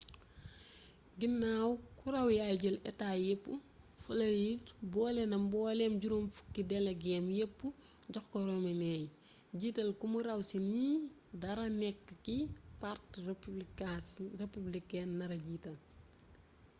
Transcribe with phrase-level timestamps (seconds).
[1.19, 3.45] ginaaw ku raw yaay jël état yépp
[4.03, 7.59] floride boolena mbooleem juróom-fukki delegeem yépp
[8.13, 9.03] jox ko romney
[9.59, 10.87] jiital ko mu raw ci ñi
[11.41, 12.37] nara nekk ki
[12.81, 13.17] parti
[14.43, 15.75] républicain nara jiital